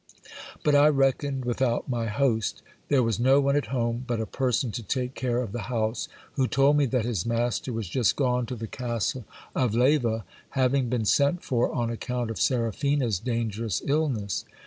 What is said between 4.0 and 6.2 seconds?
but a person to take care of the house,